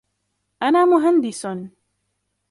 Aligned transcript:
انا 0.63 0.85
مهندس. 0.85 1.47